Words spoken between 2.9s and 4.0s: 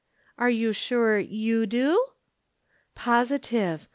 "Positive.